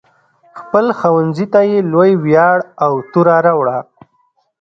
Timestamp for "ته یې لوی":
1.53-2.11